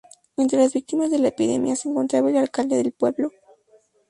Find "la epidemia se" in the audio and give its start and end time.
1.19-1.87